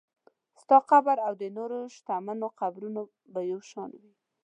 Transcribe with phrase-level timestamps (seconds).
[0.61, 3.01] ستاسو قبر او د نورو شتمنو قبرونه
[3.33, 4.13] به یو شان وي.